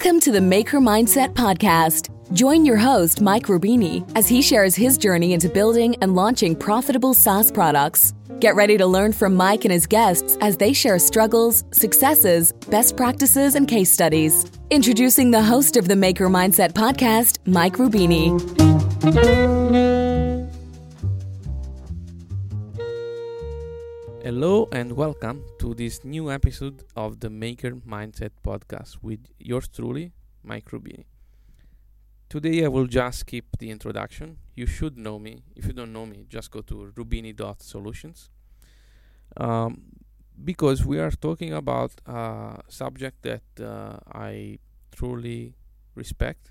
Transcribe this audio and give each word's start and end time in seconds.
Welcome 0.00 0.20
to 0.20 0.30
the 0.30 0.40
Maker 0.40 0.78
Mindset 0.78 1.34
Podcast. 1.34 2.10
Join 2.32 2.64
your 2.64 2.76
host, 2.76 3.20
Mike 3.20 3.46
Rubini, 3.46 4.08
as 4.14 4.28
he 4.28 4.40
shares 4.40 4.76
his 4.76 4.96
journey 4.96 5.32
into 5.32 5.48
building 5.48 5.96
and 6.02 6.14
launching 6.14 6.54
profitable 6.54 7.14
SaaS 7.14 7.50
products. 7.50 8.14
Get 8.38 8.54
ready 8.54 8.78
to 8.78 8.86
learn 8.86 9.12
from 9.12 9.34
Mike 9.34 9.64
and 9.64 9.72
his 9.72 9.88
guests 9.88 10.38
as 10.40 10.56
they 10.56 10.72
share 10.72 11.00
struggles, 11.00 11.64
successes, 11.72 12.52
best 12.70 12.96
practices, 12.96 13.56
and 13.56 13.66
case 13.66 13.90
studies. 13.90 14.46
Introducing 14.70 15.32
the 15.32 15.42
host 15.42 15.76
of 15.76 15.88
the 15.88 15.96
Maker 15.96 16.28
Mindset 16.28 16.74
Podcast, 16.74 17.38
Mike 17.44 17.74
Rubini. 17.74 18.38
Hello 24.28 24.68
and 24.72 24.92
welcome 24.92 25.42
to 25.58 25.72
this 25.72 26.04
new 26.04 26.30
episode 26.30 26.84
of 26.94 27.20
the 27.20 27.30
Maker 27.30 27.70
Mindset 27.70 28.32
podcast 28.44 28.98
with 29.00 29.20
yours 29.38 29.68
truly, 29.68 30.12
Mike 30.42 30.66
Rubini. 30.70 31.06
Today 32.28 32.62
I 32.62 32.68
will 32.68 32.86
just 32.86 33.20
skip 33.20 33.46
the 33.58 33.70
introduction. 33.70 34.36
You 34.54 34.66
should 34.66 34.98
know 34.98 35.18
me. 35.18 35.44
If 35.56 35.64
you 35.64 35.72
don't 35.72 35.94
know 35.94 36.04
me, 36.04 36.26
just 36.28 36.50
go 36.50 36.60
to 36.60 36.92
rubini.solutions. 36.94 38.28
Um, 39.38 39.84
because 40.44 40.84
we 40.84 40.98
are 40.98 41.10
talking 41.10 41.54
about 41.54 41.92
a 42.04 42.60
subject 42.68 43.22
that 43.22 43.44
uh, 43.58 43.96
I 44.12 44.58
truly 44.94 45.54
respect 45.94 46.50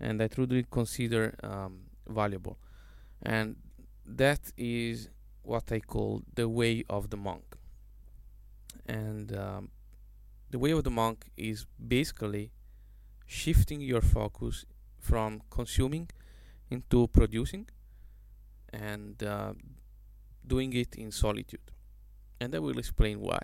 and 0.00 0.20
I 0.20 0.26
truly 0.26 0.66
consider 0.68 1.36
um, 1.44 1.82
valuable. 2.08 2.58
And 3.22 3.54
that 4.04 4.50
is 4.56 5.08
what 5.46 5.70
I 5.70 5.80
call 5.80 6.22
the 6.34 6.48
way 6.48 6.84
of 6.90 7.10
the 7.10 7.16
monk. 7.16 7.56
And 8.86 9.36
um, 9.36 9.70
the 10.50 10.58
way 10.58 10.72
of 10.72 10.84
the 10.84 10.90
monk 10.90 11.26
is 11.36 11.66
basically 11.96 12.50
shifting 13.26 13.80
your 13.80 14.00
focus 14.00 14.64
from 14.98 15.42
consuming 15.50 16.08
into 16.70 17.06
producing 17.08 17.68
and 18.72 19.22
uh, 19.22 19.52
doing 20.46 20.72
it 20.72 20.96
in 20.96 21.10
solitude. 21.12 21.70
And 22.40 22.54
I 22.54 22.58
will 22.58 22.78
explain 22.78 23.20
why. 23.20 23.40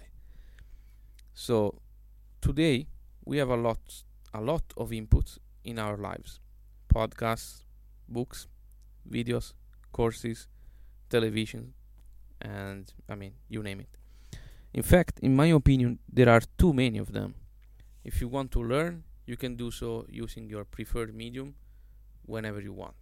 So 1.34 1.80
today 2.40 2.88
we 3.24 3.38
have 3.38 3.48
a 3.48 3.56
lot 3.56 3.78
a 4.34 4.40
lot 4.40 4.64
of 4.76 4.90
inputs 4.90 5.38
in 5.64 5.78
our 5.78 5.96
lives. 5.96 6.40
Podcasts, 6.92 7.64
books, 8.08 8.46
videos, 9.08 9.52
courses, 9.92 10.48
television, 11.08 11.74
and 12.42 12.92
I 13.08 13.14
mean, 13.14 13.34
you 13.48 13.62
name 13.62 13.80
it. 13.80 13.96
In 14.74 14.82
fact, 14.82 15.18
in 15.20 15.34
my 15.36 15.46
opinion, 15.46 15.98
there 16.12 16.28
are 16.28 16.40
too 16.58 16.72
many 16.72 16.98
of 16.98 17.12
them. 17.12 17.34
If 18.04 18.20
you 18.20 18.28
want 18.28 18.50
to 18.52 18.62
learn, 18.62 19.04
you 19.26 19.36
can 19.36 19.54
do 19.54 19.70
so 19.70 20.06
using 20.08 20.48
your 20.48 20.64
preferred 20.64 21.14
medium 21.14 21.54
whenever 22.26 22.60
you 22.60 22.72
want. 22.72 22.96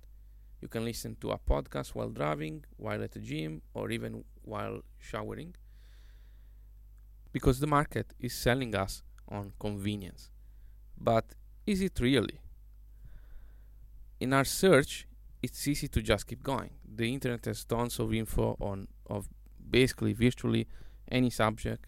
You 0.61 0.68
can 0.68 0.84
listen 0.84 1.16
to 1.22 1.30
a 1.30 1.38
podcast 1.38 1.94
while 1.94 2.11
driving, 2.11 2.64
while 2.77 3.02
at 3.02 3.12
the 3.12 3.20
gym, 3.20 3.62
or 3.72 3.91
even 3.91 4.24
while 4.42 4.83
showering. 4.98 5.55
Because 7.33 7.61
the 7.61 7.66
market 7.66 8.12
is 8.18 8.34
selling 8.34 8.74
us 8.74 9.02
on 9.28 9.52
convenience. 9.58 10.30
But 11.00 11.24
is 11.66 11.80
it 11.80 11.98
really? 12.00 12.41
In 14.18 14.34
our 14.34 14.44
search, 14.44 15.06
it's 15.42 15.66
easy 15.66 15.88
to 15.88 16.02
just 16.02 16.27
keep 16.27 16.42
going. 16.42 16.70
The 16.84 17.11
internet 17.11 17.46
has 17.46 17.64
tons 17.64 17.98
of 17.98 18.12
info 18.12 18.56
on 18.61 18.88
of 19.11 19.28
basically 19.70 20.12
virtually 20.12 20.66
any 21.11 21.30
subject, 21.30 21.86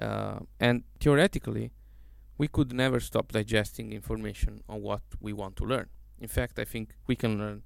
uh, 0.00 0.40
and 0.60 0.84
theoretically, 1.00 1.72
we 2.36 2.48
could 2.48 2.72
never 2.72 3.00
stop 3.00 3.32
digesting 3.32 3.92
information 3.92 4.62
on 4.68 4.80
what 4.82 5.02
we 5.20 5.32
want 5.32 5.56
to 5.56 5.64
learn. 5.64 5.88
In 6.20 6.28
fact, 6.28 6.58
I 6.58 6.64
think 6.64 6.94
we 7.06 7.16
can 7.16 7.38
learn, 7.38 7.62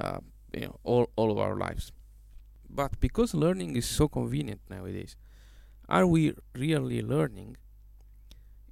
uh, 0.00 0.18
you 0.52 0.62
know, 0.62 0.80
all 0.84 1.10
all 1.16 1.30
of 1.30 1.38
our 1.38 1.56
lives. 1.56 1.92
But 2.68 2.98
because 3.00 3.34
learning 3.34 3.76
is 3.76 3.86
so 3.86 4.08
convenient 4.08 4.60
nowadays, 4.68 5.16
are 5.88 6.06
we 6.06 6.34
really 6.54 7.02
learning? 7.02 7.56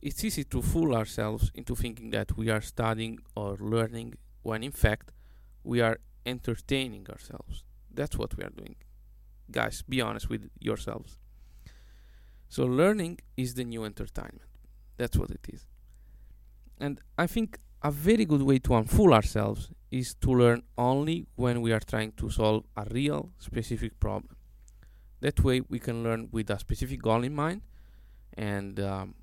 It's 0.03 0.23
easy 0.25 0.45
to 0.45 0.61
fool 0.61 0.95
ourselves 0.95 1.51
into 1.55 1.75
thinking 1.75 2.11
that 2.11 2.37
we 2.37 2.51
are 2.51 2.61
studying 2.61 3.19
or 3.34 3.57
learning 3.59 4.15
when 4.43 4.62
in 4.62 4.73
fact 4.73 5.12
we 5.62 5.81
are 5.81 5.99
entertaining 6.27 7.07
ourselves. 7.09 7.65
That's 7.94 8.16
what 8.16 8.37
we 8.37 8.44
are 8.44 8.50
doing. 8.50 8.77
Guys, 9.50 9.82
be 9.82 10.00
honest 10.00 10.28
with 10.28 10.49
yourselves. 10.59 11.19
So, 12.49 12.65
learning 12.65 13.21
is 13.37 13.55
the 13.55 13.65
new 13.65 13.84
entertainment. 13.84 14.43
That's 14.97 15.16
what 15.16 15.31
it 15.31 15.47
is. 15.53 15.66
And 16.78 17.00
I 17.19 17.27
think 17.27 17.59
a 17.83 17.91
very 17.91 18.25
good 18.25 18.43
way 18.43 18.59
to 18.60 18.71
unfool 18.71 19.12
ourselves 19.12 19.71
is 19.91 20.15
to 20.15 20.31
learn 20.31 20.62
only 20.78 21.27
when 21.37 21.60
we 21.60 21.72
are 21.72 21.81
trying 21.81 22.12
to 22.12 22.31
solve 22.31 22.65
a 22.77 22.87
real 22.91 23.31
specific 23.38 24.00
problem. 24.00 24.37
That 25.21 25.43
way, 25.43 25.60
we 25.69 25.78
can 25.78 26.03
learn 26.03 26.28
with 26.33 26.50
a 26.50 26.59
specific 26.59 27.03
goal 27.03 27.22
in 27.25 27.34
mind 27.34 27.62
and 28.37 28.81
um, 28.81 29.15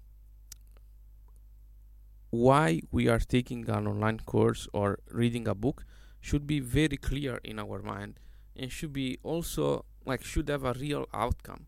why 2.30 2.82
we 2.92 3.08
are 3.10 3.20
taking 3.20 3.70
an 3.70 3.88
online 3.88 4.20
course 4.20 4.68
or 4.74 5.00
reading 5.12 5.48
a 5.48 5.54
book 5.54 5.86
should 6.22 6.48
be 6.48 6.60
very 6.60 6.98
clear 6.98 7.40
in 7.44 7.60
our 7.60 7.82
mind 7.82 8.20
and 8.56 8.72
should 8.72 8.94
be 8.94 9.18
also 9.24 9.86
like 10.06 10.24
should 10.24 10.48
have 10.50 10.64
a 10.64 10.74
real 10.74 11.06
outcome 11.14 11.66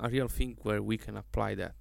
a 0.00 0.08
real 0.08 0.28
thing 0.28 0.56
where 0.62 0.82
we 0.82 0.96
can 0.98 1.16
apply 1.16 1.54
that. 1.54 1.74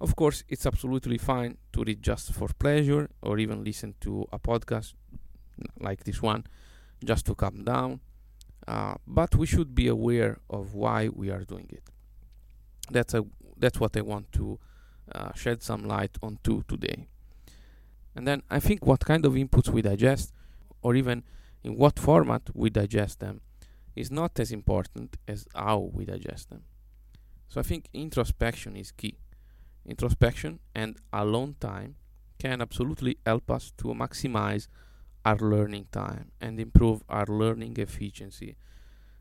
Of 0.00 0.16
course 0.16 0.44
it's 0.48 0.66
absolutely 0.66 1.18
fine 1.18 1.58
to 1.72 1.84
read 1.84 2.02
just 2.02 2.32
for 2.32 2.48
pleasure 2.58 3.08
or 3.22 3.38
even 3.38 3.64
listen 3.64 3.94
to 4.00 4.26
a 4.32 4.38
podcast 4.38 4.94
like 5.78 6.04
this 6.04 6.20
one 6.20 6.44
just 7.04 7.26
to 7.26 7.34
calm 7.34 7.64
down 7.64 8.00
uh, 8.66 8.94
but 9.06 9.34
we 9.34 9.46
should 9.46 9.74
be 9.74 9.88
aware 9.88 10.38
of 10.48 10.74
why 10.74 11.08
we 11.08 11.30
are 11.30 11.44
doing 11.44 11.68
it. 11.70 11.82
That's 12.90 13.14
a 13.14 13.24
that's 13.56 13.78
what 13.78 13.96
i 13.96 14.00
want 14.00 14.32
to 14.32 14.58
uh, 15.14 15.32
shed 15.34 15.62
some 15.62 15.84
light 15.84 16.16
on 16.22 16.38
to 16.44 16.62
today. 16.68 17.08
And 18.14 18.26
then 18.26 18.42
i 18.50 18.60
think 18.60 18.84
what 18.86 19.04
kind 19.04 19.24
of 19.24 19.32
inputs 19.34 19.68
we 19.68 19.82
digest 19.82 20.32
or 20.82 20.94
even 20.94 21.22
in 21.64 21.76
what 21.76 21.98
format 21.98 22.50
we 22.54 22.70
digest 22.70 23.20
them 23.20 23.40
is 23.94 24.10
not 24.10 24.38
as 24.40 24.52
important 24.52 25.16
as 25.28 25.46
how 25.54 25.90
we 25.92 26.04
digest 26.04 26.50
them. 26.50 26.62
So 27.48 27.60
I 27.60 27.62
think 27.62 27.88
introspection 27.92 28.76
is 28.76 28.92
key. 28.92 29.18
Introspection 29.84 30.60
and 30.74 30.96
alone 31.12 31.56
time 31.60 31.96
can 32.38 32.60
absolutely 32.60 33.18
help 33.26 33.50
us 33.50 33.72
to 33.78 33.88
maximize 33.88 34.68
our 35.24 35.36
learning 35.36 35.86
time 35.92 36.32
and 36.40 36.58
improve 36.58 37.02
our 37.08 37.26
learning 37.26 37.76
efficiency 37.76 38.56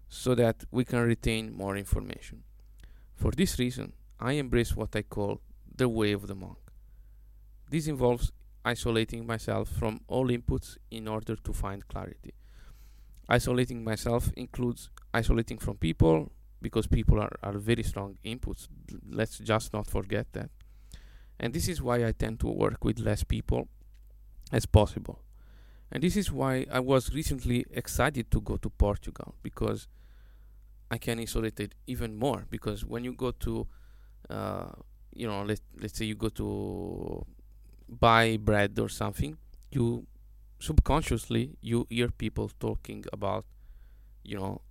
so 0.09 0.33
that 0.35 0.63
we 0.71 0.83
can 0.83 0.99
retain 0.99 1.53
more 1.53 1.77
information. 1.77 2.43
For 3.15 3.31
this 3.31 3.59
reason, 3.59 3.93
I 4.19 4.33
embrace 4.33 4.75
what 4.75 4.95
I 4.95 5.03
call 5.03 5.41
the 5.75 5.89
way 5.89 6.11
of 6.11 6.27
the 6.27 6.35
monk. 6.35 6.57
This 7.69 7.87
involves 7.87 8.31
isolating 8.63 9.25
myself 9.25 9.69
from 9.69 10.01
all 10.07 10.27
inputs 10.29 10.77
in 10.89 11.07
order 11.07 11.35
to 11.35 11.53
find 11.53 11.87
clarity. 11.87 12.33
Isolating 13.27 13.83
myself 13.83 14.31
includes 14.35 14.89
isolating 15.13 15.57
from 15.57 15.77
people 15.77 16.31
because 16.61 16.87
people 16.87 17.19
are, 17.19 17.31
are 17.41 17.57
very 17.57 17.83
strong 17.83 18.17
inputs. 18.23 18.67
Let's 19.09 19.39
just 19.39 19.73
not 19.73 19.87
forget 19.87 20.27
that. 20.33 20.49
And 21.39 21.53
this 21.53 21.67
is 21.67 21.81
why 21.81 22.05
I 22.05 22.11
tend 22.11 22.39
to 22.41 22.47
work 22.47 22.83
with 22.83 22.99
less 22.99 23.23
people 23.23 23.67
as 24.51 24.65
possible. 24.65 25.23
And 25.91 26.03
this 26.03 26.15
is 26.15 26.31
why 26.31 26.65
I 26.71 26.79
was 26.79 27.13
recently 27.13 27.65
excited 27.71 28.31
to 28.31 28.41
go 28.41 28.57
to 28.57 28.69
Portugal 28.69 29.35
because 29.41 29.87
I 30.89 30.97
can 30.97 31.19
isolate 31.19 31.59
it 31.59 31.73
even 31.87 32.15
more. 32.15 32.45
Because 32.49 32.85
when 32.85 33.03
you 33.03 33.13
go 33.13 33.31
to, 33.31 33.67
uh, 34.29 34.69
you 35.13 35.27
know, 35.27 35.43
let 35.43 35.59
let's 35.79 35.97
say 35.97 36.05
you 36.05 36.15
go 36.15 36.29
to 36.29 37.25
buy 37.91 38.37
bread 38.37 38.79
or 38.79 38.89
something, 38.89 39.37
you 39.71 40.07
subconsciously 40.59 41.57
you 41.61 41.87
hear 41.89 42.09
people 42.09 42.49
talking 42.59 43.03
about, 43.11 43.45
you 44.23 44.37
know, 44.37 44.61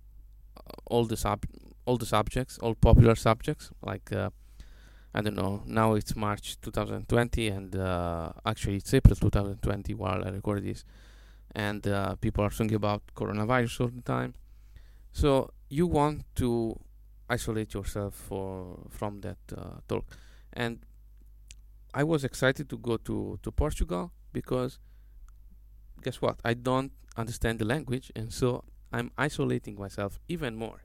uh, 0.57 0.61
all 0.85 1.05
the 1.05 1.17
sub 1.17 1.45
all 1.85 1.97
the 1.97 2.05
subjects, 2.05 2.57
all 2.59 2.75
popular 2.75 3.15
subjects 3.15 3.71
like. 3.81 4.11
Uh, 4.11 4.29
I 5.13 5.21
don't 5.21 5.35
know. 5.35 5.61
Now 5.65 5.95
it's 5.95 6.15
March 6.15 6.59
2020, 6.61 7.49
and 7.49 7.75
uh, 7.75 8.31
actually 8.45 8.77
it's 8.77 8.93
April 8.93 9.15
2020 9.15 9.93
while 9.93 10.23
I 10.25 10.29
record 10.29 10.63
this, 10.63 10.85
and 11.53 11.85
uh, 11.85 12.15
people 12.15 12.45
are 12.45 12.49
talking 12.49 12.73
about 12.73 13.01
coronavirus 13.13 13.81
all 13.81 13.87
the 13.89 14.01
time. 14.01 14.35
So 15.11 15.51
you 15.69 15.85
want 15.85 16.23
to 16.35 16.79
isolate 17.29 17.73
yourself 17.73 18.15
for 18.15 18.87
from 18.89 19.19
that 19.21 19.37
uh, 19.55 19.81
talk, 19.89 20.05
and 20.53 20.79
I 21.93 22.03
was 22.03 22.23
excited 22.23 22.69
to 22.69 22.77
go 22.77 22.97
to, 22.97 23.39
to 23.43 23.51
Portugal 23.51 24.11
because 24.31 24.79
guess 26.01 26.21
what? 26.21 26.39
I 26.43 26.53
don't 26.53 26.91
understand 27.17 27.59
the 27.59 27.65
language, 27.65 28.11
and 28.15 28.31
so 28.31 28.63
I'm 28.91 29.11
isolating 29.17 29.77
myself 29.77 30.19
even 30.27 30.55
more. 30.55 30.83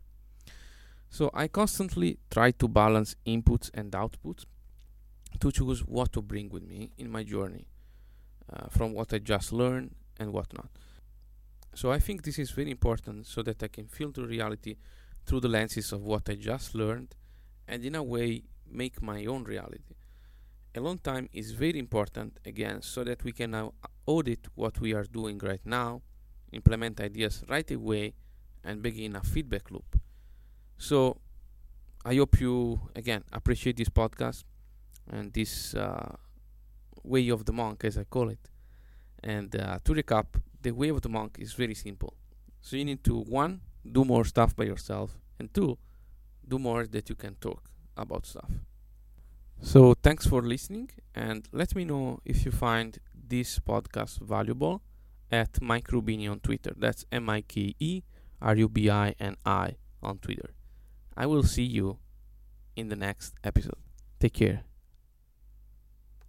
So 1.09 1.31
I 1.33 1.49
constantly 1.49 2.19
try 2.31 2.51
to 2.53 2.69
balance 2.69 3.17
inputs 3.27 3.71
and 3.73 3.93
outputs 3.93 4.45
to 5.41 5.53
choose 5.53 5.81
what 5.81 6.13
to 6.13 6.23
bring 6.23 6.49
with 6.51 6.65
me 6.65 6.91
in 6.99 7.11
my 7.11 7.23
journey 7.23 7.69
uh, 8.53 8.67
from 8.69 8.93
what 8.93 9.13
I 9.13 9.19
just 9.19 9.53
learned 9.53 9.95
and 10.19 10.33
whatnot. 10.33 10.71
So 11.75 11.93
I 11.93 11.99
think 11.99 12.23
this 12.23 12.39
is 12.39 12.51
very 12.51 12.71
important 12.71 13.27
so 13.27 13.43
that 13.43 13.63
I 13.63 13.69
can 13.69 13.87
filter 13.87 14.23
reality 14.23 14.77
through 15.25 15.41
the 15.41 15.49
lenses 15.49 15.93
of 15.93 16.03
what 16.03 16.29
I 16.29 16.35
just 16.35 16.75
learned 16.75 17.15
and 17.69 17.85
in 17.85 17.95
a 17.95 18.03
way 18.03 18.43
make 18.69 19.03
my 19.03 19.25
own 19.27 19.45
reality. 19.45 19.95
Alone 20.77 20.99
time 20.99 21.27
is 21.33 21.53
very 21.53 21.79
important 21.79 22.39
again 22.45 22.83
so 22.83 23.03
that 23.03 23.25
we 23.25 23.33
can 23.33 23.53
now 23.53 23.73
audit 24.05 24.47
what 24.57 24.79
we 24.79 24.93
are 24.93 25.05
doing 25.05 25.39
right 25.39 25.65
now, 25.65 26.03
implement 26.53 27.01
ideas 27.01 27.43
right 27.49 27.71
away, 27.71 28.13
and 28.63 28.83
begin 28.83 29.17
a 29.17 29.23
feedback 29.23 29.71
loop. 29.71 29.99
So 30.77 31.17
I 32.05 32.17
hope 32.17 32.39
you 32.41 32.79
again 32.95 33.25
appreciate 33.33 33.79
this 33.79 33.89
podcast 33.89 34.45
and 35.11 35.33
this 35.33 35.75
uh, 35.75 36.15
way 37.03 37.31
of 37.31 37.47
the 37.47 37.55
monk, 37.55 37.83
as 37.85 37.97
I 37.97 38.05
call 38.05 38.29
it. 38.29 38.51
And 39.23 39.57
uh, 39.57 39.79
to 39.83 39.95
recap, 39.95 40.27
the 40.61 40.73
way 40.73 40.91
of 40.91 41.01
the 41.01 41.09
monk 41.09 41.39
is 41.39 41.55
very 41.55 41.75
simple. 41.75 42.13
So 42.61 42.77
you 42.77 42.85
need 42.85 43.03
to 43.05 43.21
one 43.21 43.63
do 43.91 44.05
more 44.05 44.27
stuff 44.27 44.55
by 44.55 44.65
yourself, 44.65 45.17
and 45.39 45.53
two 45.55 45.79
do 46.47 46.59
more 46.59 46.87
that 46.87 47.09
you 47.09 47.15
can 47.15 47.35
talk 47.37 47.71
about 47.97 48.27
stuff. 48.27 48.51
So 49.61 49.95
thanks 49.95 50.27
for 50.27 50.43
listening, 50.43 50.91
and 51.15 51.49
let 51.53 51.75
me 51.75 51.85
know 51.85 52.21
if 52.25 52.45
you 52.45 52.53
find 52.53 52.99
this 53.29 53.59
podcast 53.59 54.21
valuable 54.21 54.83
at 55.31 55.61
Mike 55.61 55.89
Rubini 55.89 56.31
on 56.31 56.41
Twitter. 56.41 56.73
That's 56.77 57.05
M 57.11 57.29
I 57.29 57.41
K 57.41 57.75
E 57.79 58.03
R 58.41 58.55
U 58.57 58.69
B 58.69 58.89
I 58.91 59.15
N 59.19 59.37
I 59.45 59.77
on 60.03 60.19
Twitter. 60.19 60.51
I 61.17 61.27
will 61.27 61.43
see 61.43 61.65
you 61.65 61.99
in 62.77 62.89
the 62.89 62.97
next 62.97 63.35
episode. 63.43 63.79
Take 64.21 64.35
care. 64.35 64.65